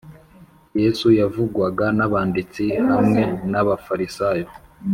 yesu 0.81 1.05
yavugwaga 1.19 1.85
n’abanditsi 1.97 2.65
hamwe 2.91 3.23
n’abafarisayo 3.51 4.47